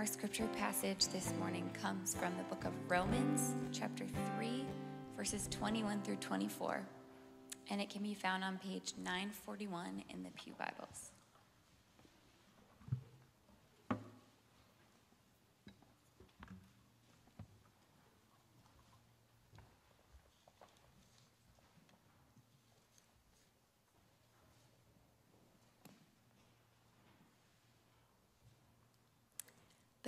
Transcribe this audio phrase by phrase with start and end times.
[0.00, 4.06] Our scripture passage this morning comes from the book of Romans, chapter
[4.38, 4.64] 3,
[5.14, 6.80] verses 21 through 24,
[7.68, 11.09] and it can be found on page 941 in the Pew Bibles.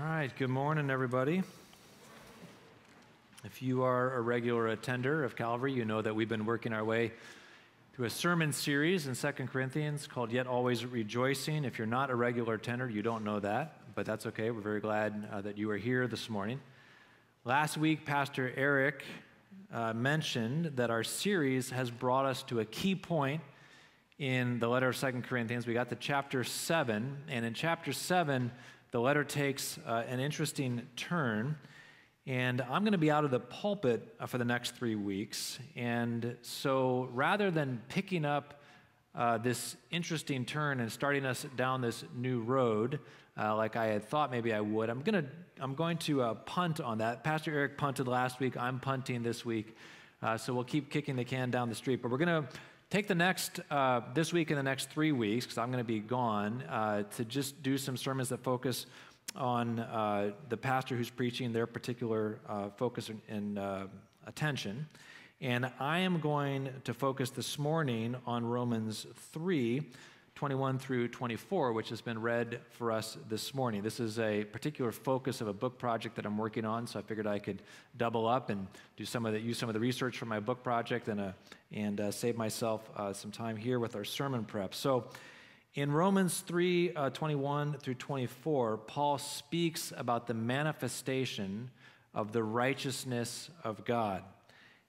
[0.00, 1.42] All right, good morning, everybody.
[3.42, 6.84] If you are a regular attender of Calvary, you know that we've been working our
[6.84, 7.10] way
[7.94, 11.64] through a sermon series in Second Corinthians called Yet Always Rejoicing.
[11.64, 14.52] If you're not a regular attender, you don't know that, but that's okay.
[14.52, 16.60] We're very glad uh, that you are here this morning.
[17.44, 19.02] Last week, Pastor Eric
[19.72, 23.40] uh, mentioned that our series has brought us to a key point
[24.20, 25.66] in the letter of Second Corinthians.
[25.66, 28.52] We got to chapter 7, and in chapter 7,
[28.90, 31.56] the letter takes uh, an interesting turn.
[32.26, 35.58] And I'm going to be out of the pulpit uh, for the next three weeks.
[35.76, 38.60] And so rather than picking up
[39.14, 43.00] uh, this interesting turn and starting us down this new road,
[43.38, 45.24] uh, like I had thought maybe I would, I'm, gonna,
[45.58, 47.24] I'm going to uh, punt on that.
[47.24, 48.56] Pastor Eric punted last week.
[48.56, 49.76] I'm punting this week.
[50.20, 52.02] Uh, so we'll keep kicking the can down the street.
[52.02, 52.48] But we're going to
[52.90, 55.86] take the next, uh, this week and the next three weeks, because I'm going to
[55.86, 58.86] be gone, uh, to just do some sermons that focus
[59.36, 63.86] on uh, the pastor who's preaching their particular uh, focus and uh,
[64.26, 64.86] attention.
[65.40, 69.82] And I am going to focus this morning on Romans 3
[70.38, 73.82] 21 through 24, which has been read for us this morning.
[73.82, 77.02] This is a particular focus of a book project that I'm working on, so I
[77.02, 77.60] figured I could
[77.96, 80.62] double up and do some of the, use some of the research for my book
[80.62, 81.32] project and, uh,
[81.72, 84.76] and uh, save myself uh, some time here with our sermon prep.
[84.76, 85.06] So,
[85.74, 91.68] in Romans 3 uh, 21 through 24, Paul speaks about the manifestation
[92.14, 94.22] of the righteousness of God.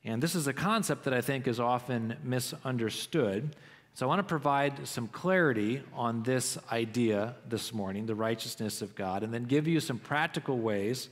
[0.03, 3.55] And this is a concept that I think is often misunderstood.
[3.93, 8.95] So I want to provide some clarity on this idea this morning, the righteousness of
[8.95, 11.09] God, and then give you some practical ways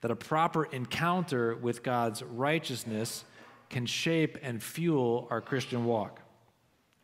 [0.00, 3.24] that a proper encounter with God's righteousness
[3.68, 6.20] can shape and fuel our Christian walk.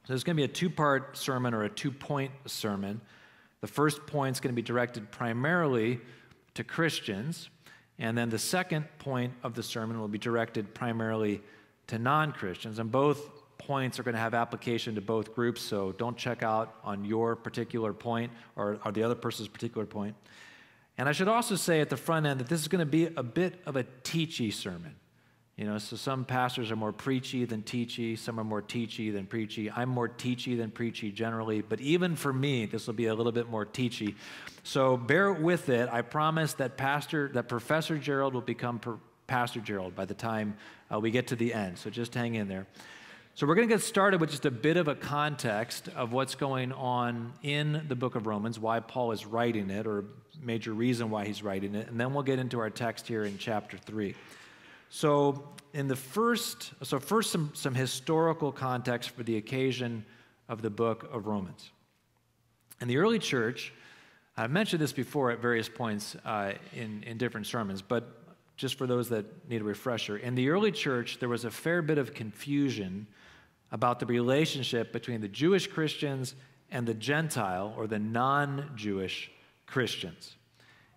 [0.04, 3.00] So there's going to be a two part sermon or a two point sermon.
[3.60, 6.00] The first point is going to be directed primarily
[6.54, 7.50] to Christians,
[7.98, 11.42] and then the second point of the sermon will be directed primarily
[11.88, 12.78] to non Christians.
[12.78, 16.74] And both points are going to have application to both groups, so don't check out
[16.84, 20.14] on your particular point or, or the other person's particular point.
[20.98, 23.06] And I should also say at the front end that this is going to be
[23.06, 24.94] a bit of a teachy sermon.
[25.56, 29.24] You know, so some pastors are more preachy than teachy, some are more teachy than
[29.24, 29.70] preachy.
[29.70, 33.32] I'm more teachy than preachy generally, but even for me, this will be a little
[33.32, 34.16] bit more teachy.
[34.64, 35.88] So bear with it.
[35.90, 38.80] I promise that Pastor, that Professor Gerald will become
[39.26, 40.56] Pastor Gerald by the time
[40.92, 41.78] uh, we get to the end.
[41.78, 42.66] So just hang in there.
[43.36, 46.34] So, we're going to get started with just a bit of a context of what's
[46.34, 50.06] going on in the book of Romans, why Paul is writing it, or
[50.40, 53.36] major reason why he's writing it, and then we'll get into our text here in
[53.36, 54.14] chapter 3.
[54.88, 60.06] So, in the first, so first, some, some historical context for the occasion
[60.48, 61.72] of the book of Romans.
[62.80, 63.70] In the early church,
[64.38, 68.16] I've mentioned this before at various points uh, in, in different sermons, but
[68.56, 71.82] just for those that need a refresher, in the early church, there was a fair
[71.82, 73.06] bit of confusion
[73.76, 76.34] about the relationship between the Jewish Christians
[76.70, 79.30] and the Gentile or the non Jewish
[79.66, 80.36] Christians.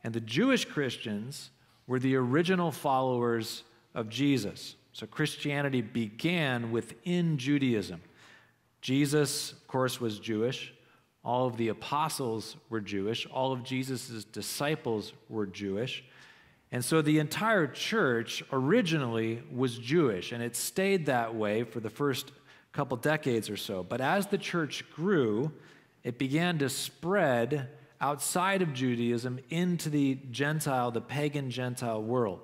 [0.05, 1.49] And the Jewish Christians
[1.87, 4.77] were the original followers of Jesus.
[4.93, 8.01] So Christianity began within Judaism.
[8.79, 10.73] Jesus, of course, was Jewish.
[11.25, 13.27] All of the apostles were Jewish.
[13.27, 16.05] All of Jesus' disciples were Jewish.
[16.71, 21.89] And so the entire church originally was Jewish, and it stayed that way for the
[21.89, 22.31] first
[22.71, 23.83] couple decades or so.
[23.83, 25.51] But as the church grew,
[26.03, 27.69] it began to spread
[28.01, 32.41] outside of Judaism into the Gentile, the pagan Gentile world.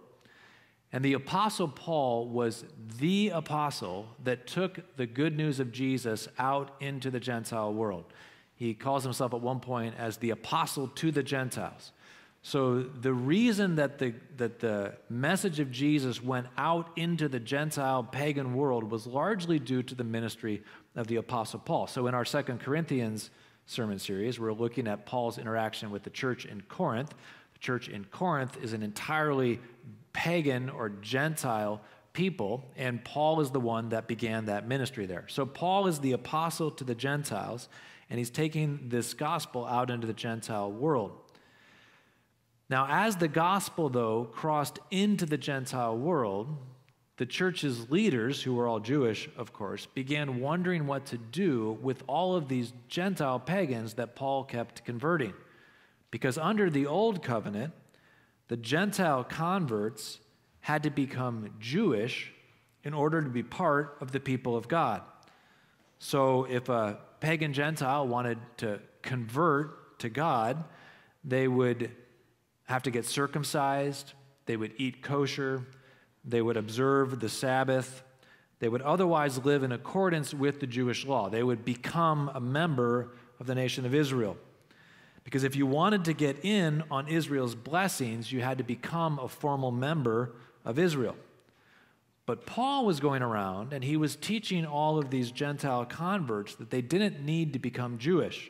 [0.91, 2.63] And the Apostle Paul was
[2.99, 8.05] the apostle that took the good news of Jesus out into the Gentile world.
[8.55, 11.91] He calls himself at one point as the apostle to the Gentiles.
[12.45, 18.03] So the reason that the, that the message of Jesus went out into the Gentile
[18.03, 20.61] pagan world was largely due to the ministry
[20.95, 21.87] of the Apostle Paul.
[21.87, 23.31] So in our Second Corinthians
[23.65, 27.15] sermon series, we're looking at Paul's interaction with the church in Corinth.
[27.53, 29.59] The church in Corinth is an entirely
[30.13, 31.81] pagan or Gentile
[32.13, 35.25] people, and Paul is the one that began that ministry there.
[35.29, 37.69] So Paul is the apostle to the Gentiles,
[38.07, 41.23] and he's taking this gospel out into the Gentile world.
[42.69, 46.57] Now, as the gospel, though, crossed into the Gentile world,
[47.17, 52.03] the church's leaders, who were all Jewish, of course, began wondering what to do with
[52.07, 55.33] all of these Gentile pagans that Paul kept converting.
[56.11, 57.73] Because under the old covenant,
[58.47, 60.19] the Gentile converts
[60.59, 62.31] had to become Jewish
[62.83, 65.01] in order to be part of the people of God.
[65.99, 70.63] So if a pagan Gentile wanted to convert to God,
[71.23, 71.91] they would
[72.65, 74.13] have to get circumcised,
[74.45, 75.65] they would eat kosher,
[76.23, 78.03] they would observe the Sabbath,
[78.59, 81.29] they would otherwise live in accordance with the Jewish law.
[81.29, 84.37] They would become a member of the nation of Israel.
[85.23, 89.27] Because if you wanted to get in on Israel's blessings, you had to become a
[89.27, 91.15] formal member of Israel.
[92.25, 96.69] But Paul was going around and he was teaching all of these Gentile converts that
[96.69, 98.49] they didn't need to become Jewish,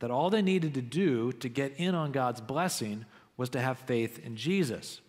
[0.00, 3.04] that all they needed to do to get in on God's blessing
[3.40, 5.00] was to have faith in Jesus.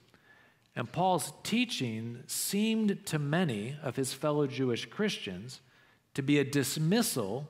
[0.73, 5.59] And Paul's teaching seemed to many of his fellow Jewish Christians
[6.13, 7.49] to be a dismissal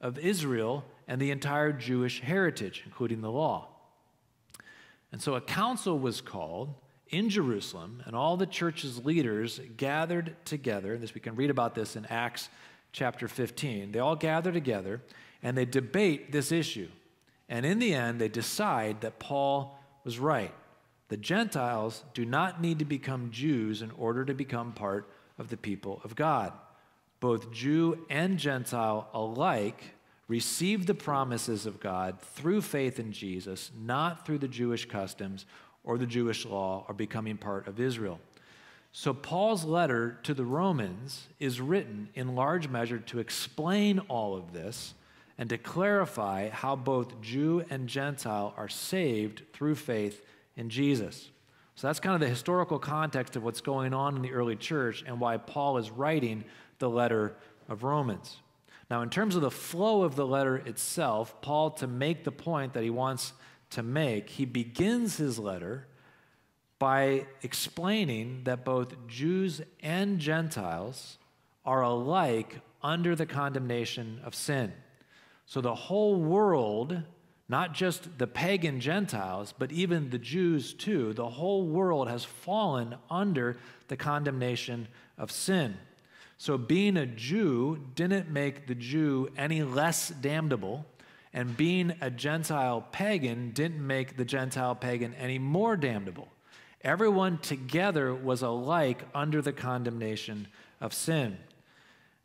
[0.00, 3.70] of Israel and the entire Jewish heritage, including the law.
[5.10, 6.74] And so a council was called
[7.08, 10.96] in Jerusalem, and all the church's leaders gathered together.
[10.96, 12.48] This we can read about this in Acts
[12.92, 13.90] chapter 15.
[13.90, 15.02] They all gather together
[15.42, 16.88] and they debate this issue.
[17.48, 19.76] And in the end, they decide that Paul
[20.10, 20.52] was right.
[21.06, 25.08] The Gentiles do not need to become Jews in order to become part
[25.38, 26.52] of the people of God.
[27.20, 29.94] Both Jew and Gentile alike
[30.26, 35.46] receive the promises of God through faith in Jesus, not through the Jewish customs
[35.84, 38.18] or the Jewish law or becoming part of Israel.
[38.90, 44.52] So, Paul's letter to the Romans is written in large measure to explain all of
[44.52, 44.94] this
[45.40, 50.22] and to clarify how both Jew and Gentile are saved through faith
[50.54, 51.30] in Jesus.
[51.76, 55.02] So, that's kind of the historical context of what's going on in the early church
[55.06, 56.44] and why Paul is writing
[56.78, 57.36] the letter
[57.70, 58.36] of Romans.
[58.90, 62.74] Now, in terms of the flow of the letter itself, Paul, to make the point
[62.74, 63.32] that he wants
[63.70, 65.86] to make, he begins his letter
[66.78, 71.16] by explaining that both Jews and Gentiles
[71.64, 74.74] are alike under the condemnation of sin.
[75.50, 77.02] So the whole world,
[77.48, 82.94] not just the pagan Gentiles, but even the Jews too, the whole world has fallen
[83.10, 83.56] under
[83.88, 84.86] the condemnation
[85.18, 85.76] of sin.
[86.38, 90.86] So being a Jew didn't make the Jew any less damnable,
[91.32, 96.28] and being a Gentile pagan didn't make the Gentile pagan any more damnable.
[96.82, 100.46] Everyone together was alike under the condemnation
[100.80, 101.38] of sin.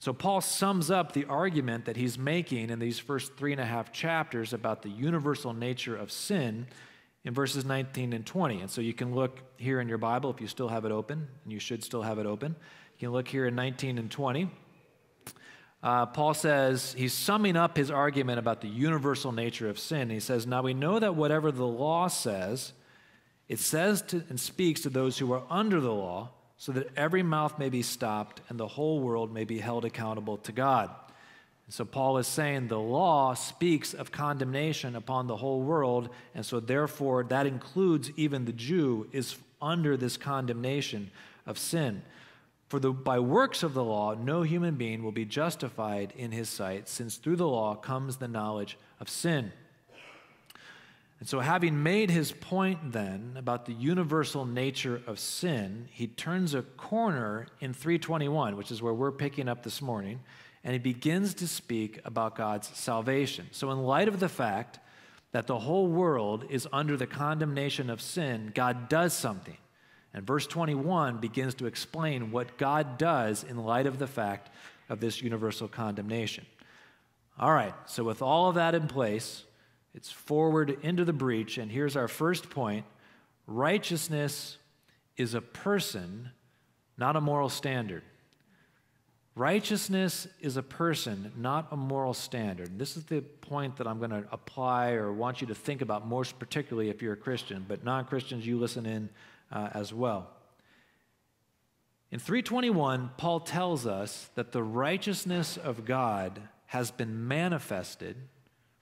[0.05, 3.65] So, Paul sums up the argument that he's making in these first three and a
[3.65, 6.67] half chapters about the universal nature of sin
[7.23, 8.61] in verses 19 and 20.
[8.61, 11.27] And so, you can look here in your Bible if you still have it open,
[11.43, 12.55] and you should still have it open.
[12.99, 14.51] You can look here in 19 and 20.
[15.81, 20.11] Uh, Paul says he's summing up his argument about the universal nature of sin.
[20.11, 22.73] He says, Now we know that whatever the law says,
[23.49, 26.29] it says to, and speaks to those who are under the law,
[26.65, 30.37] so that every mouth may be stopped and the whole world may be held accountable
[30.37, 30.89] to God.
[31.67, 36.43] And so Paul is saying the law speaks of condemnation upon the whole world, and
[36.43, 41.11] so therefore that includes even the Jew is under this condemnation
[41.45, 42.01] of sin.
[42.69, 46.49] For the, by works of the law, no human being will be justified in his
[46.49, 49.51] sight, since through the law comes the knowledge of sin.
[51.25, 56.53] And so, having made his point then about the universal nature of sin, he turns
[56.53, 60.19] a corner in 321, which is where we're picking up this morning,
[60.63, 63.47] and he begins to speak about God's salvation.
[63.49, 64.77] So, in light of the fact
[65.31, 69.57] that the whole world is under the condemnation of sin, God does something.
[70.13, 74.51] And verse 21 begins to explain what God does in light of the fact
[74.89, 76.45] of this universal condemnation.
[77.39, 79.43] All right, so with all of that in place,
[79.95, 82.85] it's forward into the breach, and here's our first point
[83.47, 84.57] righteousness
[85.17, 86.31] is a person,
[86.97, 88.03] not a moral standard.
[89.35, 92.77] Righteousness is a person, not a moral standard.
[92.79, 96.07] This is the point that I'm going to apply or want you to think about
[96.07, 99.09] most particularly if you're a Christian, but non Christians, you listen in
[99.51, 100.29] uh, as well.
[102.11, 108.15] In 321, Paul tells us that the righteousness of God has been manifested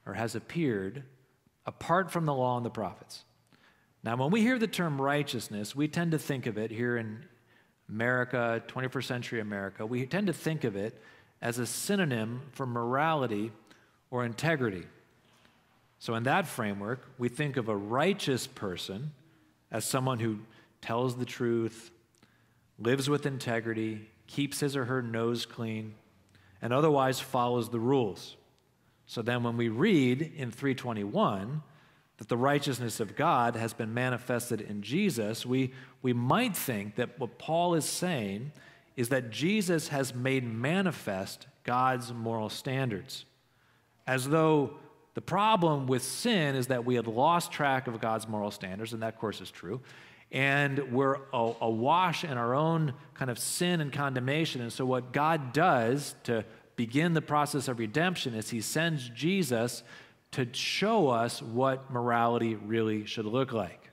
[0.05, 1.03] or has appeared
[1.65, 3.23] apart from the law and the prophets.
[4.03, 7.25] Now, when we hear the term righteousness, we tend to think of it here in
[7.89, 11.01] America, 21st century America, we tend to think of it
[11.41, 13.51] as a synonym for morality
[14.11, 14.83] or integrity.
[15.99, 19.11] So, in that framework, we think of a righteous person
[19.71, 20.39] as someone who
[20.81, 21.91] tells the truth,
[22.77, 25.95] lives with integrity, keeps his or her nose clean,
[26.61, 28.35] and otherwise follows the rules.
[29.05, 31.61] So then, when we read in 321,
[32.17, 37.19] that the righteousness of God has been manifested in Jesus, we, we might think that
[37.19, 38.51] what Paul is saying
[38.95, 43.25] is that Jesus has made manifest God's moral standards.
[44.05, 44.77] As though
[45.15, 49.01] the problem with sin is that we had lost track of God's moral standards, and
[49.01, 49.81] that, of course, is true.
[50.31, 54.61] And we're awash in our own kind of sin and condemnation.
[54.61, 56.43] And so, what God does to
[56.75, 59.83] begin the process of redemption is He sends Jesus
[60.31, 63.91] to show us what morality really should look like.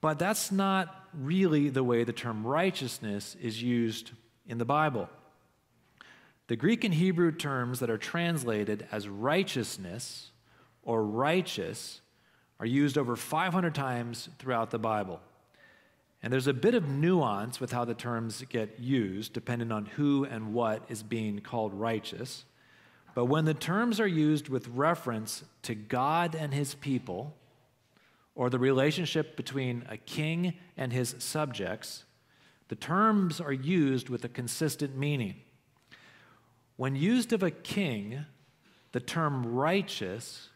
[0.00, 4.12] But that's not really the way the term righteousness is used
[4.46, 5.08] in the Bible.
[6.46, 10.30] The Greek and Hebrew terms that are translated as righteousness
[10.82, 12.00] or righteous
[12.60, 15.20] are used over 500 times throughout the Bible.
[16.22, 20.24] And there's a bit of nuance with how the terms get used, depending on who
[20.24, 22.44] and what is being called righteous.
[23.14, 27.34] But when the terms are used with reference to God and his people,
[28.34, 32.04] or the relationship between a king and his subjects,
[32.68, 35.34] the terms are used with a consistent meaning.
[36.76, 38.24] When used of a king,
[38.92, 40.50] the term righteous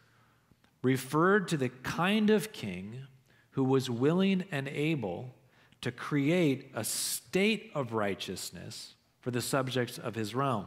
[0.81, 3.07] referred to the kind of king
[3.51, 5.35] who was willing and able
[5.83, 10.65] to create a state of righteousness for the subjects of his realm.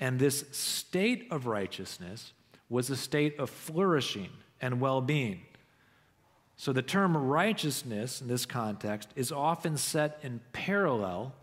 [0.00, 2.32] And this state of righteousness
[2.68, 4.30] was a state of flourishing
[4.60, 5.42] and well being.
[6.56, 11.34] So the term righteousness in this context is often set in parallel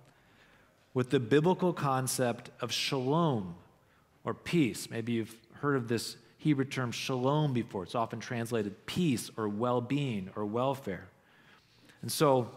[0.94, 3.56] with the biblical concept of shalom
[4.24, 4.90] or peace.
[4.90, 7.84] Maybe you've heard of this Hebrew term shalom before.
[7.84, 11.08] It's often translated peace or well being or welfare.
[12.02, 12.52] And so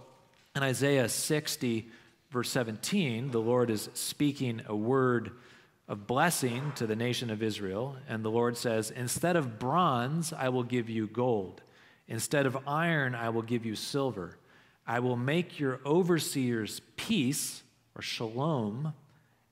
[0.59, 1.89] in Isaiah 60,
[2.31, 5.31] verse 17, the Lord is speaking a word
[5.87, 7.97] of blessing to the nation of Israel.
[8.09, 11.63] And the Lord says, Instead of bronze, I will give you gold.
[12.09, 14.37] Instead of iron, I will give you silver.
[14.85, 17.63] I will make your overseers peace,
[17.95, 18.95] or shalom,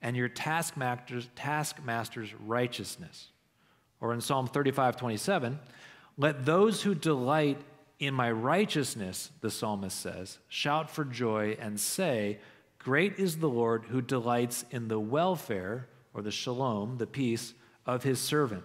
[0.02, 3.28] and your taskmasters, taskmasters righteousness.
[4.00, 5.60] Or in Psalm 35 27,
[6.18, 7.58] let those who delight
[7.98, 12.38] in my righteousness, the psalmist says, shout for joy and say,
[12.78, 17.52] Great is the Lord who delights in the welfare or the shalom, the peace
[17.84, 18.62] of his servant.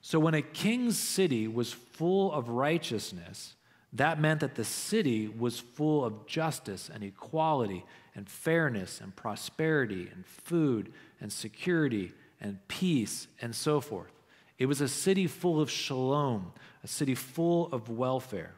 [0.00, 3.54] So when a king's city was full of righteousness,
[3.92, 7.84] that meant that the city was full of justice and equality
[8.14, 14.12] and fairness and prosperity and food and security and peace and so forth.
[14.58, 16.52] It was a city full of shalom,
[16.86, 18.54] a city full of welfare.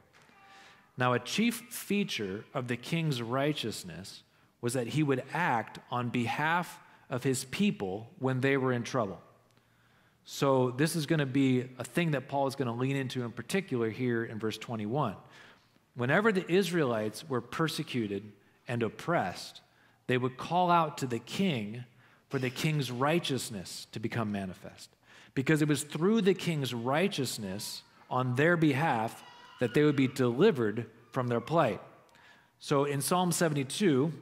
[0.99, 4.23] Now, a chief feature of the king's righteousness
[4.61, 9.19] was that he would act on behalf of his people when they were in trouble.
[10.27, 13.25] So, this is going to be a thing that Paul is going to lean into
[13.25, 15.17] in particular here in verse 21.
[15.95, 18.31] Whenever the Israelites were persecuted
[18.69, 19.63] and oppressed,
[20.07, 21.83] they would call out to the king
[22.29, 24.91] for the king's righteousness to become manifest.
[25.35, 29.23] Because it was through the king's righteousness on their behalf
[29.61, 31.81] that they would be delivered from their plight.
[32.61, 34.13] So in Psalm 72,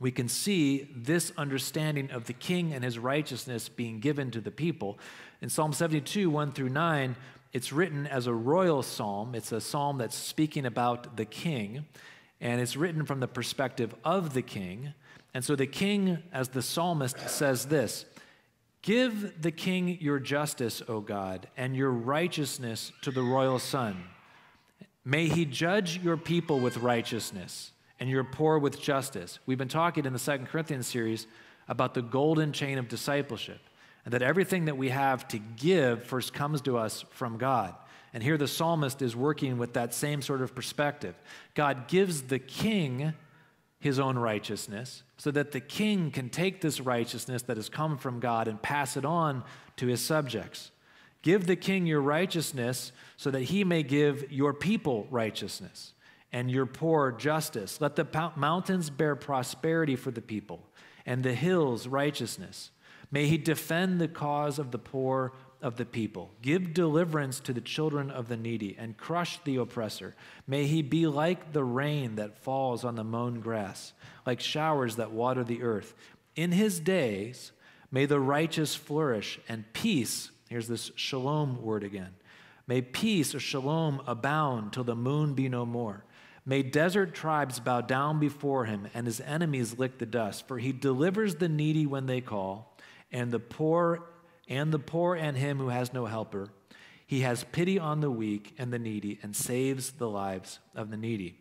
[0.00, 4.50] we can see this understanding of the king and his righteousness being given to the
[4.50, 4.98] people.
[5.40, 7.16] In Psalm 72, 1 through 9,
[7.52, 9.34] it's written as a royal psalm.
[9.34, 11.84] It's a psalm that's speaking about the king,
[12.40, 14.94] and it's written from the perspective of the king.
[15.34, 18.04] And so the king, as the psalmist, says this
[18.82, 24.04] Give the king your justice, O God, and your righteousness to the royal son.
[25.04, 27.70] May he judge your people with righteousness
[28.00, 29.38] and your poor with justice.
[29.46, 31.28] We've been talking in the Second Corinthians series
[31.68, 33.60] about the golden chain of discipleship,
[34.04, 37.74] and that everything that we have to give first comes to us from God.
[38.12, 41.14] And here the psalmist is working with that same sort of perspective.
[41.54, 43.14] God gives the king
[43.82, 48.20] his own righteousness so that the king can take this righteousness that has come from
[48.20, 49.44] God and pass it on
[49.76, 50.70] to his subjects.
[51.22, 55.94] Give the king your righteousness so that he may give your people righteousness
[56.32, 57.80] and your poor justice.
[57.80, 60.66] Let the mountains bear prosperity for the people
[61.06, 62.70] and the hills righteousness.
[63.10, 66.30] May he defend the cause of the poor of the people.
[66.42, 70.14] Give deliverance to the children of the needy and crush the oppressor.
[70.46, 73.92] May he be like the rain that falls on the mown grass,
[74.26, 75.94] like showers that water the earth.
[76.36, 77.52] In his days,
[77.90, 82.10] may the righteous flourish and peace Here's this shalom word again.
[82.66, 86.04] May peace or shalom abound till the moon be no more.
[86.44, 90.70] May desert tribes bow down before him and his enemies lick the dust, for he
[90.72, 92.76] delivers the needy when they call,
[93.10, 94.02] and the poor
[94.48, 96.48] and the poor and him who has no helper.
[97.06, 100.96] He has pity on the weak and the needy and saves the lives of the
[100.96, 101.38] needy.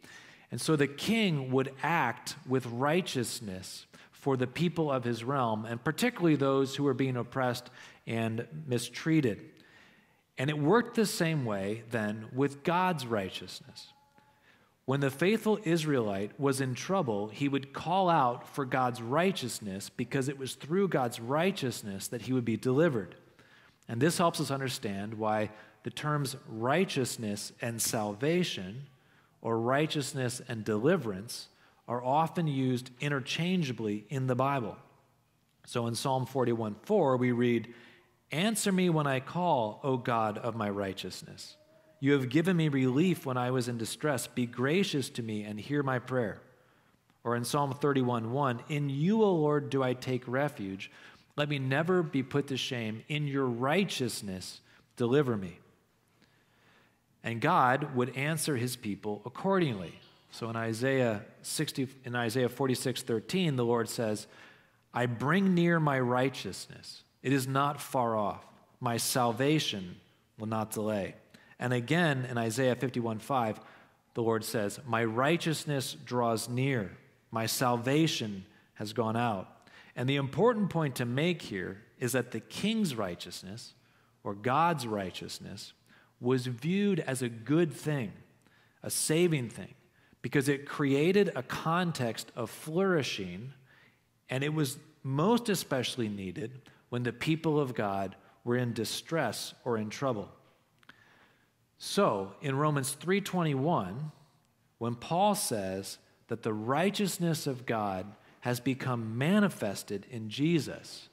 [0.51, 5.83] And so the king would act with righteousness for the people of his realm, and
[5.83, 7.69] particularly those who were being oppressed
[8.05, 9.43] and mistreated.
[10.37, 13.93] And it worked the same way then with God's righteousness.
[14.91, 20.27] When the faithful Israelite was in trouble, he would call out for God's righteousness because
[20.27, 23.15] it was through God's righteousness that he would be delivered.
[23.87, 25.51] And this helps us understand why
[25.83, 28.87] the terms righteousness and salvation,
[29.41, 31.47] or righteousness and deliverance,
[31.87, 34.75] are often used interchangeably in the Bible.
[35.65, 37.73] So in Psalm 41 4, we read,
[38.29, 41.55] Answer me when I call, O God of my righteousness.
[42.01, 44.25] You have given me relief when I was in distress.
[44.25, 46.41] Be gracious to me and hear my prayer.
[47.23, 50.91] Or in Psalm 31 1, In you, O Lord, do I take refuge.
[51.37, 53.03] Let me never be put to shame.
[53.07, 54.61] In your righteousness,
[54.97, 55.59] deliver me.
[57.23, 59.93] And God would answer his people accordingly.
[60.31, 64.25] So in Isaiah 60, in Isaiah 46, 13, the Lord says,
[64.91, 67.03] I bring near my righteousness.
[67.21, 68.43] It is not far off.
[68.79, 69.97] My salvation
[70.39, 71.13] will not delay.
[71.61, 73.61] And again in Isaiah 51 5,
[74.15, 76.91] the Lord says, My righteousness draws near,
[77.29, 79.47] my salvation has gone out.
[79.95, 83.73] And the important point to make here is that the king's righteousness,
[84.23, 85.73] or God's righteousness,
[86.19, 88.11] was viewed as a good thing,
[88.81, 89.73] a saving thing,
[90.21, 93.53] because it created a context of flourishing,
[94.29, 99.77] and it was most especially needed when the people of God were in distress or
[99.77, 100.29] in trouble.
[101.83, 104.11] So, in Romans 3:21,
[104.77, 108.05] when Paul says that the righteousness of God
[108.41, 111.09] has become manifested in Jesus,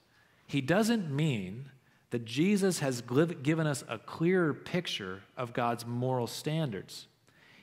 [0.47, 1.71] he doesn't mean
[2.11, 7.07] that Jesus has given us a clearer picture of God's moral standards.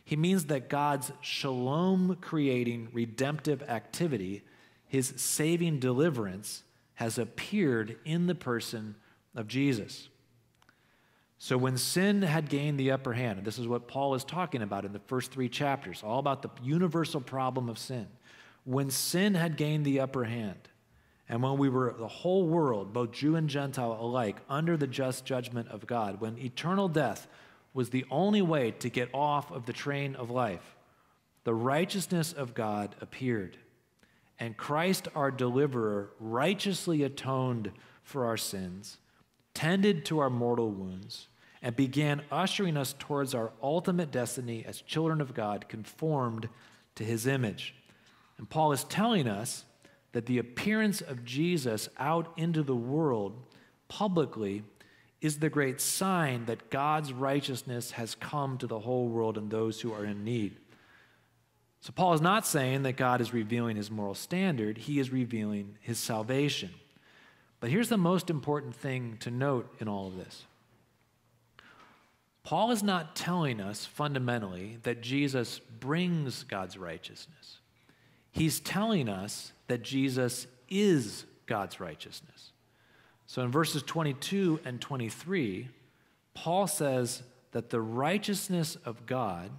[0.04, 4.44] He means that God's shalom creating redemptive activity,
[4.88, 6.63] his saving deliverance,
[6.96, 8.96] has appeared in the person
[9.36, 10.10] of Jesus.
[11.38, 14.62] So when sin had gained the upper hand, and this is what Paul is talking
[14.62, 18.08] about in the first three chapters, all about the universal problem of sin.
[18.63, 20.69] When sin had gained the upper hand,
[21.28, 25.26] and when we were the whole world, both Jew and Gentile alike, under the just
[25.26, 27.28] judgment of God, when eternal death
[27.74, 30.76] was the only way to get off of the train of life,
[31.43, 33.58] the righteousness of God appeared.
[34.39, 37.71] And Christ, our deliverer, righteously atoned
[38.04, 38.98] for our sins,
[39.56, 41.28] tended to our mortal wounds,
[41.63, 46.48] and began ushering us towards our ultimate destiny as children of God, conformed
[46.94, 47.74] to his image.
[48.38, 49.65] And Paul is telling us
[50.12, 53.34] that the appearance of Jesus out into the world
[53.88, 54.63] publicly
[55.22, 59.82] is the great sign that God's righteousness has come to the whole world and those
[59.82, 60.58] who are in need.
[61.82, 65.78] So, Paul is not saying that God is revealing his moral standard, he is revealing
[65.82, 66.72] his salvation.
[67.60, 70.46] But here's the most important thing to note in all of this
[72.44, 77.60] Paul is not telling us fundamentally that Jesus brings God's righteousness,
[78.32, 82.52] he's telling us that Jesus is God's righteousness.
[83.28, 85.70] So, in verses 22 and 23,
[86.36, 89.50] Paul says that the righteousness of God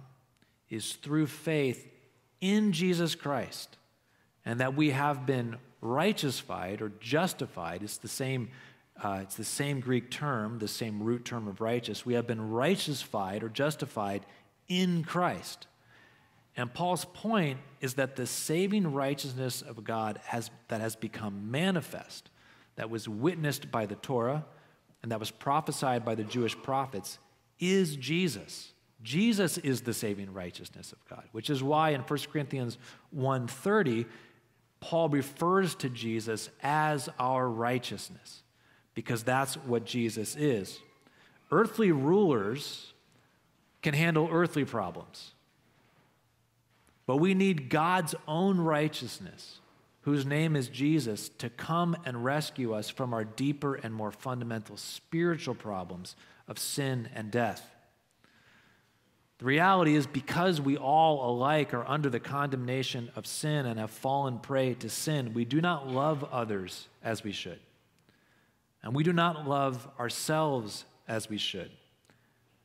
[0.69, 1.87] is through faith
[2.39, 3.77] in Jesus Christ,
[4.45, 7.83] and that we have been righteousified or justified.
[7.83, 8.49] It's the same.
[9.01, 12.03] Uh, it's the same Greek term, the same root term of righteous.
[12.03, 14.25] We have been righteousified or justified
[14.67, 15.67] in Christ.
[16.55, 22.31] And Paul's point is that the saving righteousness of God has, that has become manifest,
[22.75, 24.43] that was witnessed by the Torah,
[25.03, 27.19] and that was prophesied by the Jewish prophets,
[27.59, 28.73] is Jesus.
[29.03, 32.79] Jesus is the saving righteousness of God, which is why in 1 Corinthians
[33.15, 34.05] 1:30
[34.79, 38.43] Paul refers to Jesus as our righteousness
[38.93, 40.79] because that's what Jesus is.
[41.51, 42.93] Earthly rulers
[43.81, 45.33] can handle earthly problems.
[47.05, 49.59] But we need God's own righteousness,
[50.01, 54.75] whose name is Jesus, to come and rescue us from our deeper and more fundamental
[54.75, 56.15] spiritual problems
[56.47, 57.76] of sin and death.
[59.39, 63.91] The reality is, because we all alike are under the condemnation of sin and have
[63.91, 67.59] fallen prey to sin, we do not love others as we should.
[68.81, 71.69] And we do not love ourselves as we should.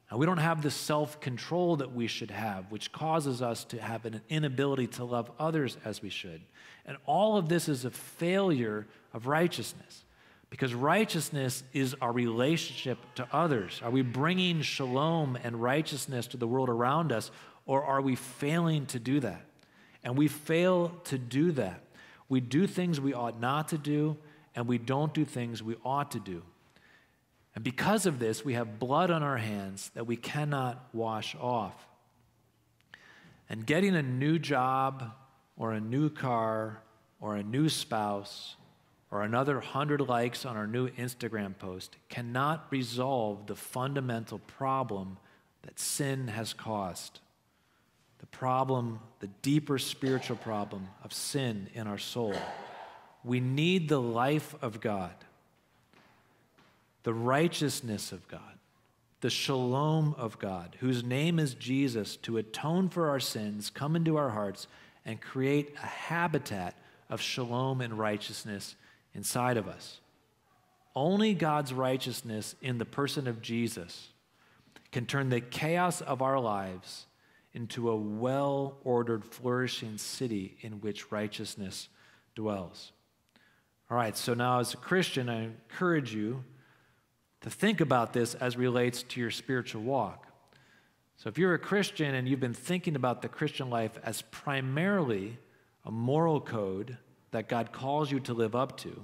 [0.09, 3.81] And we don't have the self control that we should have, which causes us to
[3.81, 6.41] have an inability to love others as we should.
[6.87, 10.05] And all of this is a failure of righteousness.
[10.53, 13.81] Because righteousness is our relationship to others.
[13.83, 17.31] Are we bringing shalom and righteousness to the world around us,
[17.65, 19.47] or are we failing to do that?
[20.05, 21.83] And we fail to do that.
[22.29, 24.19] We do things we ought not to do,
[24.55, 26.43] and we don't do things we ought to do.
[27.55, 31.87] And because of this, we have blood on our hands that we cannot wash off.
[33.49, 35.12] And getting a new job,
[35.57, 36.83] or a new car,
[37.23, 38.57] or a new spouse,
[39.12, 45.18] or another 100 likes on our new Instagram post cannot resolve the fundamental problem
[45.62, 47.20] that sin has caused.
[48.20, 52.35] The problem, the deeper spiritual problem of sin in our soul.
[53.22, 55.14] We need the life of God,
[57.03, 58.40] the righteousness of God,
[59.20, 64.16] the shalom of God, whose name is Jesus, to atone for our sins, come into
[64.16, 64.68] our hearts,
[65.05, 66.75] and create a habitat
[67.11, 68.75] of shalom and righteousness
[69.14, 70.01] inside of us.
[70.94, 74.09] Only God's righteousness in the person of Jesus
[74.90, 77.07] can turn the chaos of our lives
[77.55, 81.88] into a well ordered, flourishing city in which righteousness
[82.35, 82.92] dwells.
[83.90, 86.44] All right, so now as a Christian, I encourage you
[87.42, 90.29] to think about this as relates to your spiritual walk.
[91.16, 95.38] So if you're a Christian and you've been thinking about the Christian life as primarily
[95.85, 96.96] a moral code
[97.33, 99.03] that God calls you to live up to,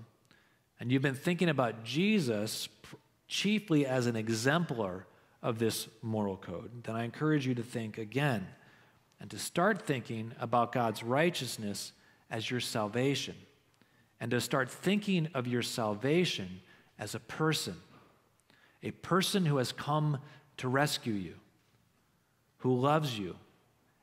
[0.81, 2.69] and you've been thinking about Jesus
[3.27, 5.07] chiefly as an exemplar
[5.43, 8.47] of this moral code, then I encourage you to think again
[9.21, 11.93] and to start thinking about God's righteousness
[12.31, 13.35] as your salvation,
[14.21, 16.61] and to start thinking of your salvation
[16.99, 17.77] as a person,
[18.83, 20.19] a person who has come
[20.59, 21.35] to rescue you,
[22.59, 23.37] who loves you,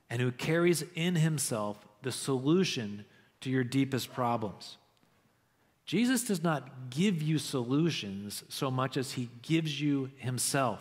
[0.10, 3.06] and who carries in himself the solution
[3.46, 4.78] to your deepest problems.
[5.86, 10.80] Jesus does not give you solutions so much as he gives you himself.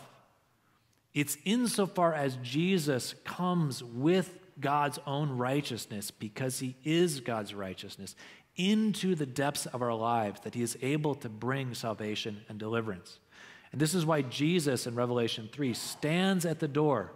[1.13, 8.15] It's insofar as Jesus comes with God's own righteousness, because he is God's righteousness,
[8.55, 13.19] into the depths of our lives that he is able to bring salvation and deliverance.
[13.71, 17.11] And this is why Jesus in Revelation 3 stands at the door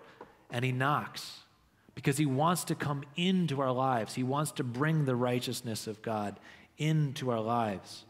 [0.52, 1.40] and he knocks
[2.00, 4.16] because he wants to come into our lives.
[4.16, 6.40] He wants to bring the righteousness of God
[6.78, 8.06] into our lives.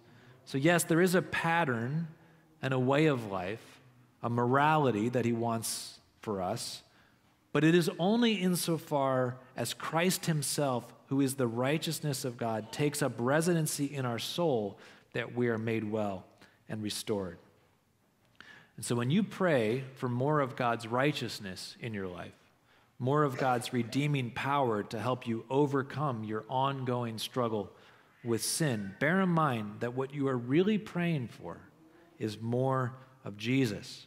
[0.45, 2.08] So, yes, there is a pattern
[2.62, 3.82] and a way of life,
[4.21, 6.84] a morality that he wants for us,
[7.52, 13.02] but it is only insofar as Christ himself, who is the righteousness of God, takes
[13.02, 14.78] up residency in our soul
[15.13, 16.25] that we are made well
[16.69, 17.39] and restored.
[18.78, 22.34] And so, when you pray for more of God's righteousness in your life,
[22.99, 27.71] more of God's redeeming power to help you overcome your ongoing struggle
[28.23, 31.62] with sin, bear in mind that what you are really praying for
[32.17, 34.05] is more of Jesus.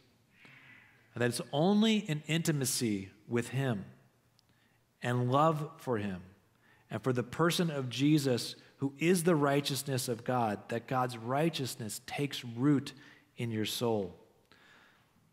[1.13, 3.85] And that it's only in intimacy with Him
[5.01, 6.21] and love for Him
[6.91, 12.01] and for the person of Jesus, who is the righteousness of God, that God's righteousness
[12.05, 12.93] takes root
[13.37, 14.15] in your soul.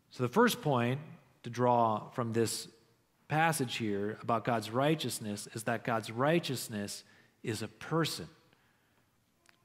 [0.09, 0.99] So, the first point
[1.43, 2.67] to draw from this
[3.31, 7.05] passage here about God's righteousness is that God's righteousness
[7.43, 8.27] is a person,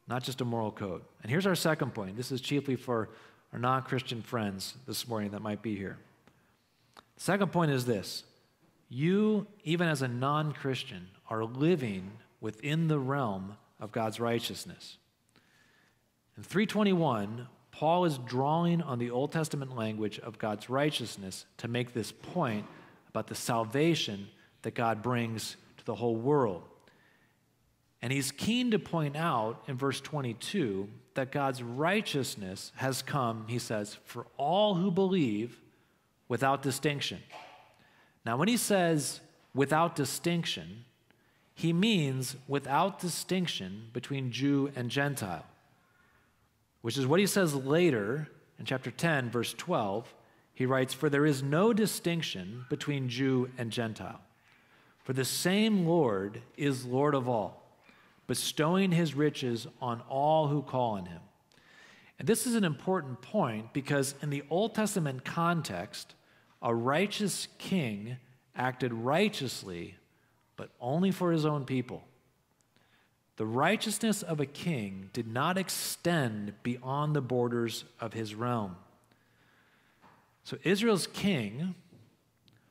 [0.07, 1.03] not just a moral code.
[1.21, 2.17] And here's our second point.
[2.17, 3.09] This is chiefly for
[3.53, 5.99] our non Christian friends this morning that might be here.
[7.17, 8.23] Second point is this
[8.89, 14.97] you, even as a non Christian, are living within the realm of God's righteousness.
[16.37, 21.95] In 321, Paul is drawing on the Old Testament language of God's righteousness to make
[21.95, 22.65] this point
[23.17, 24.29] about the salvation
[24.61, 26.63] that God brings to the whole world.
[28.03, 33.59] And he's keen to point out in verse 22 that God's righteousness has come, he
[33.59, 35.59] says, for all who believe
[36.29, 37.21] without distinction.
[38.27, 39.23] Now, when he says
[39.55, 40.85] without distinction,
[41.55, 45.47] he means without distinction between Jew and Gentile,
[46.83, 50.13] which is what he says later in chapter 10, verse 12.
[50.57, 54.23] He writes, For there is no distinction between Jew and Gentile,
[55.05, 57.63] for the same Lord is Lord of all,
[58.27, 61.21] bestowing his riches on all who call on him.
[62.19, 66.15] And this is an important point because in the Old Testament context,
[66.63, 68.17] a righteous king
[68.57, 69.97] acted righteously,
[70.57, 72.03] but only for his own people.
[73.37, 78.77] The righteousness of a king did not extend beyond the borders of his realm.
[80.47, 81.75] So Israel's king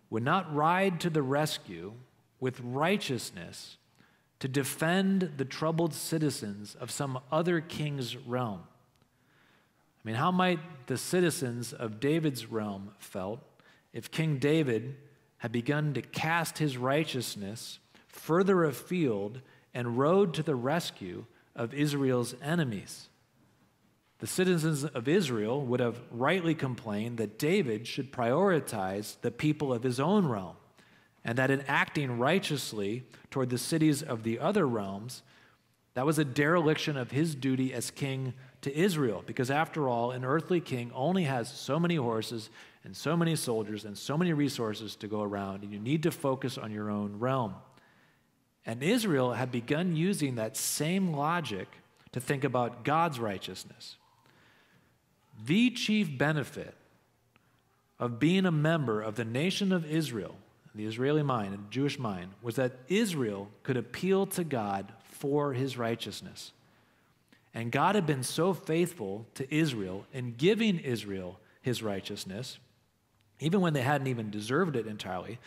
[0.09, 1.91] would not ride to the rescue
[2.39, 3.75] with righteousness
[4.39, 8.61] to defend the troubled citizens of some other king's realm.
[8.63, 13.41] I mean, how might the citizens of David's realm felt
[13.91, 14.95] if King David
[15.39, 19.41] had begun to cast his righteousness further afield
[19.73, 21.25] and rode to the rescue
[21.57, 23.09] of Israel's enemies?
[24.25, 29.83] The citizens of Israel would have rightly complained that David should prioritize the people of
[29.83, 30.55] his own realm,
[31.23, 35.21] and that in acting righteously toward the cities of the other realms,
[35.93, 40.25] that was a dereliction of his duty as king to Israel, because after all, an
[40.25, 42.49] earthly king only has so many horses
[42.83, 46.09] and so many soldiers and so many resources to go around, and you need to
[46.09, 47.53] focus on your own realm.
[48.65, 51.67] And Israel had begun using that same logic
[52.13, 53.97] to think about God's righteousness.
[55.43, 56.75] The chief benefit
[57.99, 60.35] of being a member of the nation of Israel,
[60.73, 65.53] the Israeli mind and the Jewish mind, was that Israel could appeal to God for
[65.53, 66.51] his righteousness.
[67.53, 72.59] And God had been so faithful to Israel in giving Israel his righteousness,
[73.39, 75.39] even when they hadn't even deserved it entirely,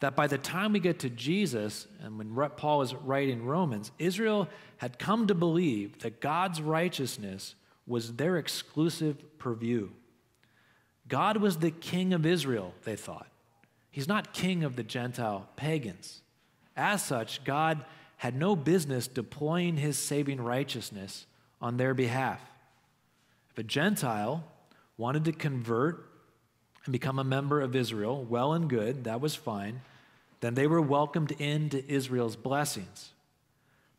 [0.00, 4.48] that by the time we get to Jesus, and when Paul is writing Romans, Israel
[4.76, 7.54] had come to believe that God's righteousness
[7.86, 9.88] was their exclusive purview.
[11.08, 13.28] God was the king of Israel, they thought.
[13.90, 16.20] He's not king of the Gentile pagans.
[16.76, 17.84] As such, God
[18.16, 21.26] had no business deploying his saving righteousness
[21.60, 22.40] on their behalf.
[23.50, 24.44] If a Gentile
[24.98, 26.10] wanted to convert
[26.84, 29.80] and become a member of Israel, well and good, that was fine,
[30.40, 33.12] then they were welcomed into Israel's blessings.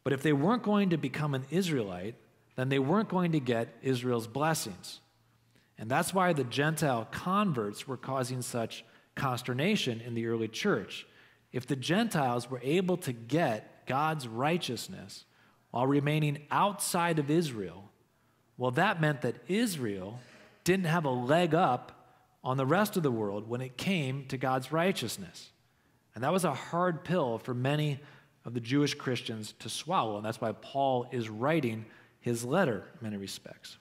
[0.04, 2.16] But if they weren't going to become an Israelite,
[2.58, 5.00] then they weren't going to get Israel's blessings.
[5.78, 8.84] And that's why the Gentile converts were causing such
[9.16, 11.06] consternation in the early church.
[11.54, 15.24] If the Gentiles were able to get God's righteousness,
[15.72, 17.92] while remaining outside of Israel,
[18.58, 20.20] well, that meant that Israel
[20.64, 21.92] didn't have a leg up
[22.44, 25.52] on the rest of the world when it came to God's righteousness.
[26.16, 28.00] And that was a hard pill for many
[28.46, 30.18] of the Jewish Christians to swallow.
[30.18, 31.86] And that's why Paul is writing
[32.20, 33.78] his letter in many respects.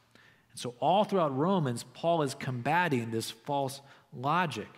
[0.51, 3.81] And so, all throughout Romans, Paul is combating this false
[4.13, 4.69] logic.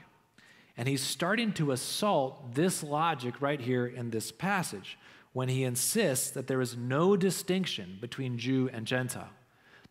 [0.77, 4.97] And he's starting to assault this logic right here in this passage
[5.33, 9.31] when he insists that there is no distinction between Jew and Gentile,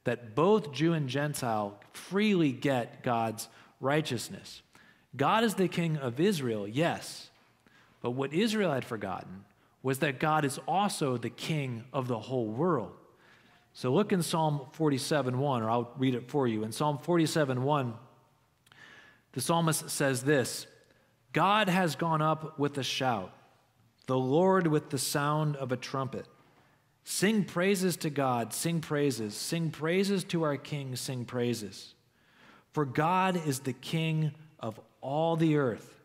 [0.04, 3.48] that both Jew and Gentile freely get God's
[3.80, 4.62] righteousness.
[5.16, 7.30] God is the king of Israel, yes,
[8.02, 9.46] but what Israel had forgotten
[9.84, 12.92] was that God is also the king of the whole world.
[13.78, 16.64] So look in Psalm 47 1, or I'll read it for you.
[16.64, 17.94] In Psalm 47 1,
[19.34, 20.66] the psalmist says this
[21.32, 23.32] God has gone up with a shout
[24.08, 26.26] the Lord with the sound of a trumpet.
[27.04, 31.94] Sing praises to God, sing praises, sing praises to our King, sing praises.
[32.74, 36.00] For God is the King of all the earth.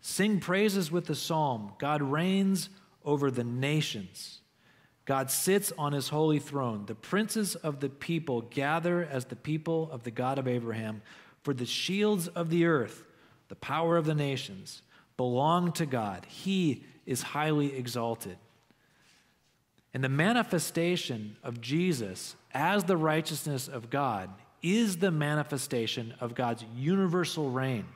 [0.00, 1.72] Sing praises with the psalm.
[1.78, 2.68] God reigns
[3.04, 4.40] over the nations.
[5.06, 6.84] God sits on his holy throne.
[6.86, 11.00] The princes of the people gather as the people of the God of Abraham.
[11.42, 13.04] For the shields of the earth,
[13.48, 14.82] the power of the nations,
[15.16, 16.26] belong to God.
[16.28, 18.36] He is highly exalted.
[19.94, 24.28] And the manifestation of Jesus as the righteousness of God
[24.60, 27.86] is the manifestation of God's universal reign.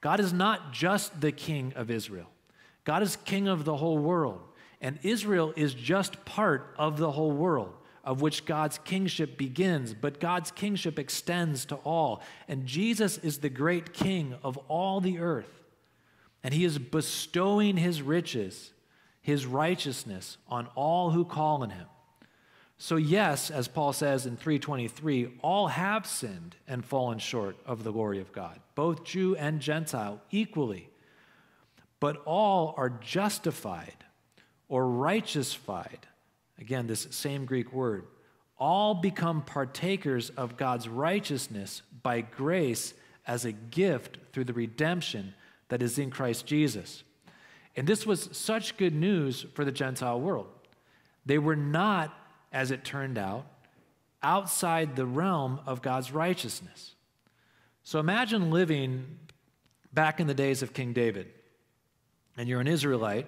[0.00, 2.28] God is not just the king of Israel,
[2.84, 4.40] God is king of the whole world.
[4.80, 10.20] And Israel is just part of the whole world, of which God's kingship begins, but
[10.20, 12.22] God's kingship extends to all.
[12.48, 15.62] And Jesus is the great king of all the earth.
[16.42, 18.72] And he is bestowing his riches,
[19.20, 21.86] his righteousness on all who call on him.
[22.78, 27.92] So yes, as Paul says in 323, all have sinned and fallen short of the
[27.92, 30.88] glory of God, both Jew and Gentile equally.
[32.00, 33.96] But all are justified
[34.70, 36.04] or righteousified.
[36.58, 38.06] Again, this same Greek word.
[38.58, 42.94] All become partakers of God's righteousness by grace
[43.26, 45.34] as a gift through the redemption
[45.68, 47.02] that is in Christ Jesus.
[47.76, 50.48] And this was such good news for the Gentile world.
[51.26, 52.16] They were not
[52.52, 53.46] as it turned out,
[54.22, 56.94] outside the realm of God's righteousness.
[57.82, 59.18] So imagine living
[59.92, 61.28] back in the days of King David,
[62.36, 63.26] and you're an Israelite,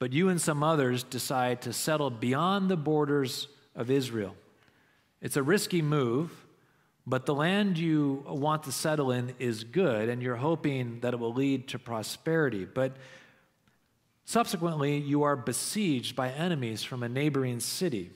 [0.00, 4.34] but you and some others decide to settle beyond the borders of Israel.
[5.20, 6.32] It's a risky move,
[7.06, 11.20] but the land you want to settle in is good, and you're hoping that it
[11.20, 12.64] will lead to prosperity.
[12.64, 12.96] But
[14.24, 18.10] subsequently, you are besieged by enemies from a neighboring city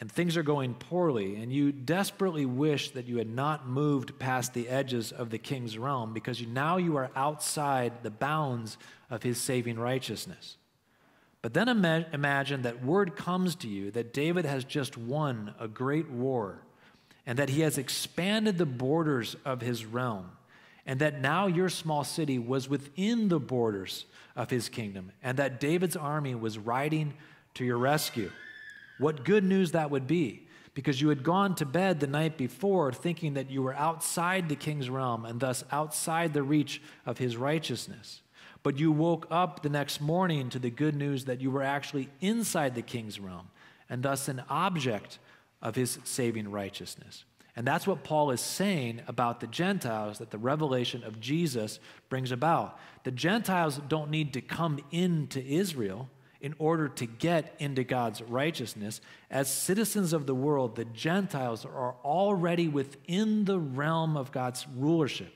[0.00, 4.54] and things are going poorly, and you desperately wish that you had not moved past
[4.54, 8.78] the edges of the king's realm because now you are outside the bounds
[9.10, 10.56] of his saving righteousness.
[11.42, 15.68] But then ima- imagine that word comes to you that David has just won a
[15.68, 16.62] great war
[17.26, 20.30] and that he has expanded the borders of his realm,
[20.86, 25.60] and that now your small city was within the borders of his kingdom, and that
[25.60, 27.14] David's army was riding
[27.54, 28.30] to your rescue.
[28.98, 32.92] What good news that would be, because you had gone to bed the night before
[32.92, 37.36] thinking that you were outside the king's realm and thus outside the reach of his
[37.36, 38.22] righteousness.
[38.62, 42.10] But you woke up the next morning to the good news that you were actually
[42.20, 43.48] inside the king's realm
[43.88, 45.18] and thus an object
[45.62, 47.24] of his saving righteousness.
[47.56, 52.32] And that's what Paul is saying about the Gentiles that the revelation of Jesus brings
[52.32, 52.78] about.
[53.04, 56.08] The Gentiles don't need to come into Israel
[56.40, 59.00] in order to get into God's righteousness.
[59.30, 65.34] As citizens of the world, the Gentiles are already within the realm of God's rulership.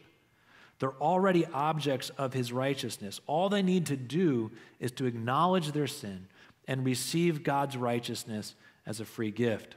[0.79, 3.21] They're already objects of his righteousness.
[3.27, 6.27] All they need to do is to acknowledge their sin
[6.67, 8.55] and receive God's righteousness
[8.87, 9.77] as a free gift.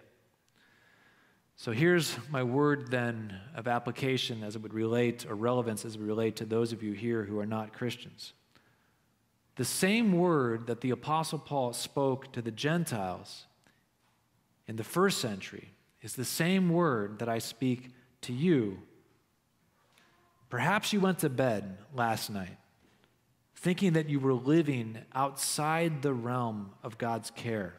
[1.55, 5.99] So here's my word then of application as it would relate, or relevance as it
[5.99, 8.33] would relate to those of you here who are not Christians.
[9.55, 13.45] The same word that the Apostle Paul spoke to the Gentiles
[14.67, 15.71] in the first century
[16.03, 17.89] is the same word that I speak
[18.21, 18.77] to you.
[20.49, 22.57] Perhaps you went to bed last night
[23.57, 27.73] thinking that you were living outside the realm of God's care,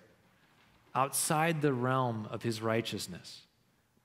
[0.95, 3.43] outside the realm of His righteousness.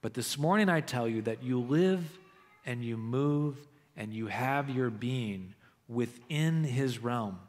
[0.01, 2.19] But this morning I tell you that you live
[2.65, 3.57] and you move
[3.97, 5.55] and you have your being
[5.87, 7.39] within His realm.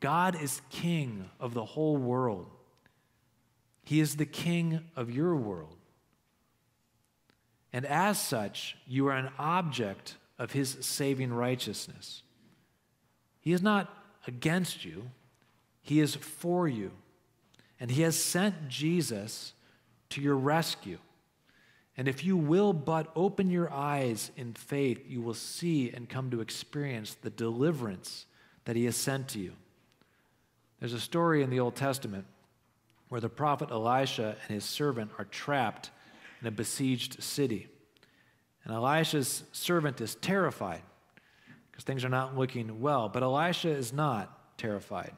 [0.00, 2.50] God is king of the whole world.
[3.84, 5.76] He is the king of your world.
[7.72, 12.22] And as such, you are an object of his saving righteousness.
[13.40, 13.92] He is not
[14.26, 15.10] against you,
[15.80, 16.92] he is for you.
[17.80, 19.54] And he has sent Jesus
[20.10, 20.98] to your rescue.
[21.96, 26.30] And if you will but open your eyes in faith, you will see and come
[26.30, 28.26] to experience the deliverance
[28.64, 29.52] that he has sent to you.
[30.78, 32.26] There's a story in the Old Testament
[33.08, 35.90] where the prophet Elisha and his servant are trapped
[36.42, 37.68] in a besieged city.
[38.64, 40.82] And Elisha's servant is terrified
[41.70, 43.08] because things are not looking well.
[43.08, 45.14] But Elisha is not terrified.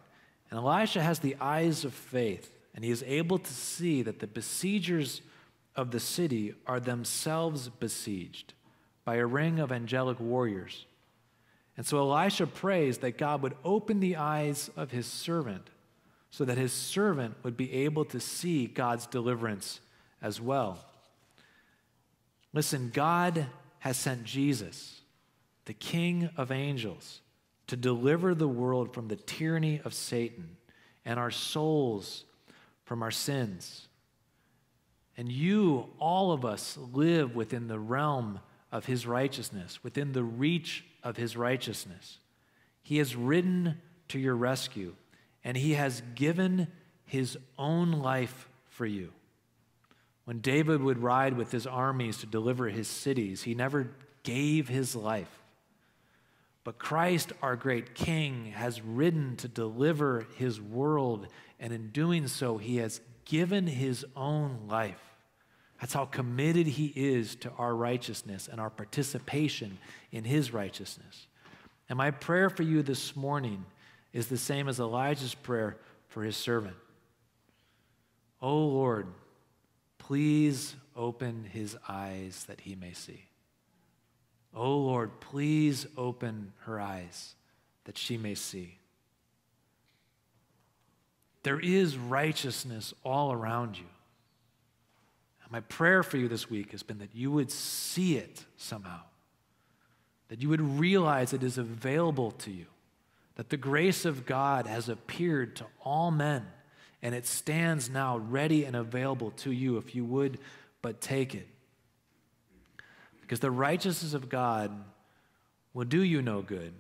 [0.51, 4.27] And Elisha has the eyes of faith, and he is able to see that the
[4.27, 5.23] besiegers
[5.75, 8.55] of the city are themselves besieged
[9.05, 10.87] by a ring of angelic warriors.
[11.77, 15.69] And so Elisha prays that God would open the eyes of his servant
[16.31, 19.81] so that his servant would be able to see God's deliverance
[20.23, 20.79] as well.
[22.55, 23.47] Listen, God
[23.81, 25.01] has sent Jesus,
[25.65, 27.21] the King of angels,
[27.67, 30.57] to deliver the world from the tyranny of Satan
[31.05, 32.25] and our souls
[32.85, 33.89] from our sins.
[35.17, 38.41] And you, all of us, live within the realm
[38.71, 42.19] of his righteousness, within the reach of his righteousness.
[42.83, 44.95] He has ridden to your rescue,
[45.43, 46.69] and he has given
[47.05, 49.13] his own life for you.
[50.25, 53.91] When David would ride with his armies to deliver his cities, he never
[54.23, 55.41] gave his life.
[56.65, 61.27] But Christ, our great King, has ridden to deliver his world,
[61.61, 65.01] and in doing so, he has given his own life.
[65.81, 69.79] That's how committed he is to our righteousness and our participation
[70.11, 71.27] in his righteousness.
[71.91, 73.67] And my prayer for you this morning
[74.15, 75.77] is the same as Elijah's prayer
[76.09, 76.77] for his servant.
[78.41, 79.09] Oh Lord,
[80.07, 83.25] please open his eyes that he may see.
[84.55, 87.35] Oh Lord, please open her eyes
[87.85, 88.79] that she may see.
[91.43, 93.87] There is righteousness all around you.
[95.43, 99.01] And my prayer for you this week has been that you would see it somehow,
[100.29, 102.67] that you would realize it is available to you,
[103.37, 106.47] that the grace of God has appeared to all men,
[107.05, 110.39] and it stands now ready and available to you if you would
[110.81, 111.47] but take it.
[113.21, 114.73] Because the righteousness of God
[115.75, 116.73] will do you no good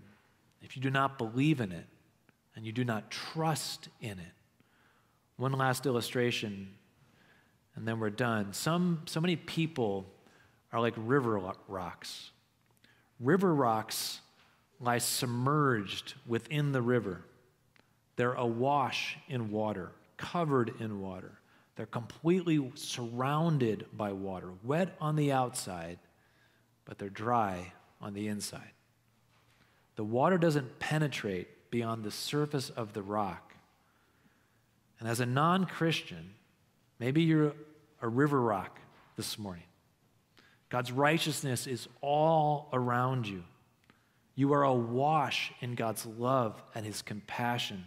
[0.62, 1.86] if you do not believe in it
[2.56, 4.32] and you do not trust in it.
[5.36, 6.70] One last illustration,
[7.76, 8.54] and then we're done.
[8.54, 10.06] Some, so many people
[10.72, 12.30] are like river rocks.
[13.20, 14.20] River rocks
[14.80, 17.20] lie submerged within the river.
[18.16, 19.90] They're awash in water,
[20.24, 21.32] covered in water.
[21.76, 25.98] They're completely surrounded by water, wet on the outside,
[26.84, 28.70] but they're dry on the inside.
[29.96, 33.54] The water doesn't penetrate beyond the surface of the rock.
[34.98, 36.34] And as a non Christian,
[36.98, 37.52] maybe you're
[38.00, 38.78] a river rock
[39.16, 39.64] this morning.
[40.70, 43.44] God's righteousness is all around you.
[44.34, 47.84] You are awash in God's love and His compassion.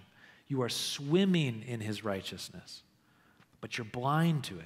[0.47, 2.83] You are swimming in His righteousness
[3.61, 4.65] but you're blind to it.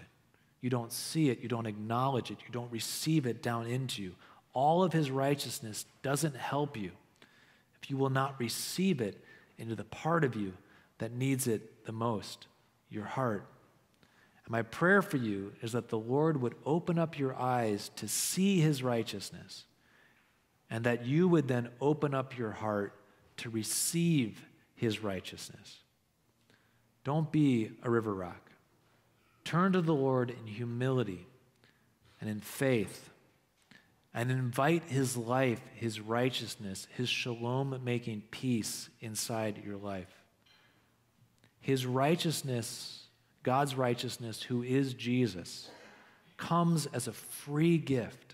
[0.59, 4.15] You don't see it, you don't acknowledge it, you don't receive it down into you.
[4.53, 6.91] All of his righteousness doesn't help you
[7.81, 9.23] if you will not receive it
[9.57, 10.53] into the part of you
[10.99, 12.47] that needs it the most
[12.89, 13.47] your heart.
[14.45, 18.07] And my prayer for you is that the Lord would open up your eyes to
[18.07, 19.63] see his righteousness
[20.69, 22.93] and that you would then open up your heart
[23.37, 24.45] to receive
[24.81, 25.77] his righteousness.
[27.03, 28.49] Don't be a river rock.
[29.45, 31.27] Turn to the Lord in humility
[32.19, 33.11] and in faith
[34.11, 40.23] and invite his life, his righteousness, his shalom making peace inside your life.
[41.59, 43.03] His righteousness,
[43.43, 45.69] God's righteousness, who is Jesus,
[46.37, 48.33] comes as a free gift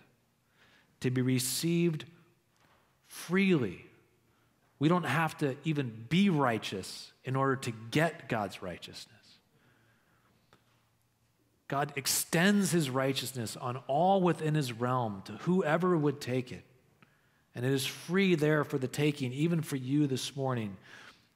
[1.02, 2.06] to be received
[3.06, 3.87] freely.
[4.80, 9.14] We don't have to even be righteous in order to get God's righteousness.
[11.68, 16.64] God extends his righteousness on all within his realm to whoever would take it.
[17.56, 20.78] And it is free there for the taking, even for you this morning.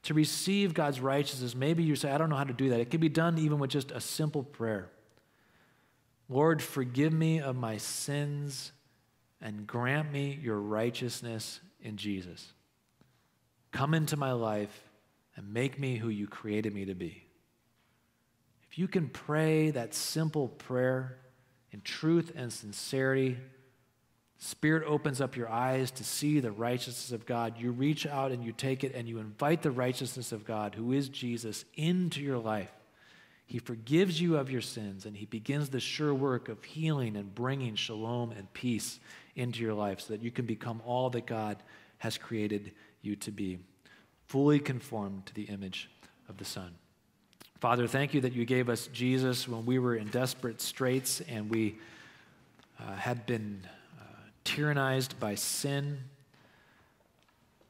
[0.04, 2.80] To receive God's righteousness, maybe you say, I don't know how to do that.
[2.80, 4.88] It can be done even with just a simple prayer
[6.28, 8.72] Lord, forgive me of my sins
[9.42, 12.54] and grant me your righteousness in Jesus.
[13.72, 14.84] Come into my life
[15.36, 17.24] and make me who you created me to be.
[18.70, 21.18] If you can pray that simple prayer
[21.72, 23.38] in truth and sincerity,
[24.44, 27.58] Spirit opens up your eyes to see the righteousness of God.
[27.58, 30.92] You reach out and you take it and you invite the righteousness of God, who
[30.92, 32.72] is Jesus, into your life.
[33.46, 37.32] He forgives you of your sins and he begins the sure work of healing and
[37.32, 38.98] bringing shalom and peace
[39.36, 41.62] into your life so that you can become all that God
[41.98, 43.58] has created you to be,
[44.26, 45.90] fully conformed to the image
[46.28, 46.72] of the Son.
[47.60, 51.50] Father, thank you that you gave us Jesus when we were in desperate straits and
[51.50, 51.76] we
[52.80, 53.60] uh, had been
[54.00, 54.04] uh,
[54.44, 55.98] tyrannized by sin.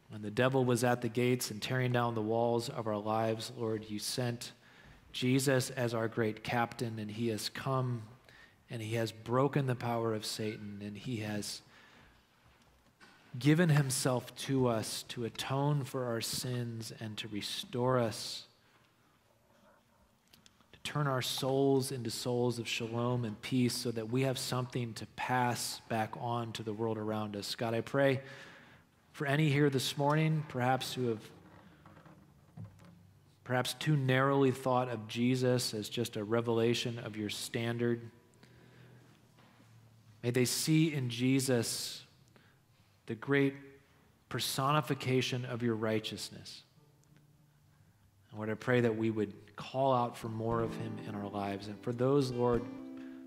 [0.08, 3.52] When the devil was at the gates and tearing down the walls of our lives,
[3.58, 4.52] Lord, you sent
[5.12, 8.02] Jesus as our great captain, and he has come
[8.70, 11.60] and he has broken the power of Satan, and he has
[13.38, 18.44] given himself to us to atone for our sins and to restore us
[20.72, 24.92] to turn our souls into souls of shalom and peace so that we have something
[24.94, 27.54] to pass back on to the world around us.
[27.54, 28.20] God, I pray
[29.12, 31.20] for any here this morning, perhaps who have
[33.44, 38.00] perhaps too narrowly thought of Jesus as just a revelation of your standard.
[40.22, 42.01] May they see in Jesus
[43.06, 43.54] the great
[44.28, 46.62] personification of your righteousness.
[48.30, 51.28] And Lord, I pray that we would call out for more of him in our
[51.28, 51.68] lives.
[51.68, 52.62] And for those, Lord,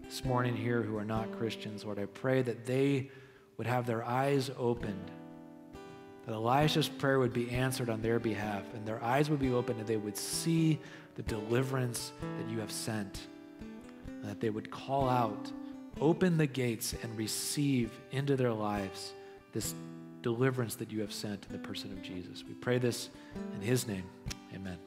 [0.03, 3.11] this morning here who are not Christians, Lord, I pray that they
[3.57, 5.11] would have their eyes opened,
[6.25, 9.79] that Elisha's prayer would be answered on their behalf, and their eyes would be opened
[9.79, 10.79] and they would see
[11.15, 13.27] the deliverance that you have sent,
[14.07, 15.51] and that they would call out,
[16.01, 19.13] open the gates, and receive into their lives
[19.55, 19.73] this
[20.21, 22.43] deliverance that you have sent in the person of Jesus.
[22.47, 23.09] We pray this
[23.55, 24.03] in his name.
[24.53, 24.77] Amen.